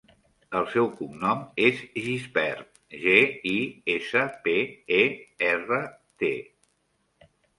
El 0.59 0.63
seu 0.75 0.87
cognom 0.99 1.41
és 1.65 1.81
Gispert: 2.05 2.79
ge, 3.03 3.13
i, 3.51 3.53
essa, 3.97 4.25
pe, 4.49 4.57
e, 4.97 5.01
erra, 5.51 5.81
te. 6.23 6.35